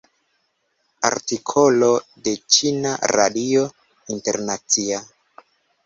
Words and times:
Artikolo 1.09 1.91
de 2.29 2.35
Ĉina 2.57 2.97
Radio 3.17 3.71
Internacia. 4.19 5.09